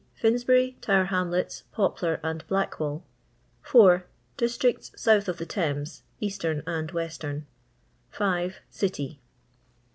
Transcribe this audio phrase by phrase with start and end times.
[0.15, 3.03] Finsbury, Tower Hamlets, Poplar, and BUckwall.
[3.61, 4.07] 4.
[4.35, 7.45] Districts south of the Thames, Bastem and Western.
[8.09, 8.61] 5.
[8.71, 9.19] City.